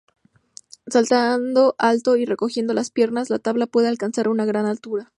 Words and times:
Saltando 0.87 1.75
alto 1.77 2.17
y 2.17 2.25
recogiendo 2.25 2.73
las 2.73 2.89
piernas, 2.89 3.29
la 3.29 3.37
tabla 3.37 3.67
puede 3.67 3.87
alcanzar 3.87 4.29
una 4.29 4.45
gran 4.45 4.65
altura. 4.65 5.09